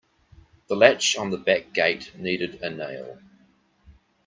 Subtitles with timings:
[0.65, 3.19] The latch on the back gate needed a nail.